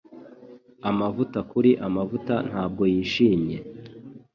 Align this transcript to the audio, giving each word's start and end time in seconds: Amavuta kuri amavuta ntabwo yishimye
Amavuta 0.89 1.39
kuri 1.51 1.71
amavuta 1.87 2.33
ntabwo 2.49 2.83
yishimye 2.93 3.57